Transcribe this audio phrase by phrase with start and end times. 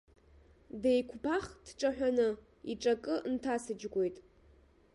[0.81, 2.27] Деиқәԥах дҿаҳәаны,
[2.71, 4.17] иҿы акы нҭасыџьгәоит.